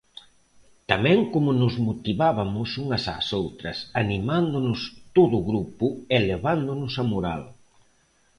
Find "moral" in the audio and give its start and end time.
7.11-7.43